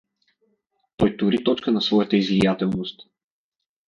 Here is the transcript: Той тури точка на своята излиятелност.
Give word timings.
Той 0.97 1.17
тури 1.17 1.43
точка 1.43 1.71
на 1.71 1.81
своята 1.81 2.15
излиятелност. 2.17 2.99